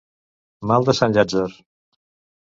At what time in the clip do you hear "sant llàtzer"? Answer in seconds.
1.01-1.45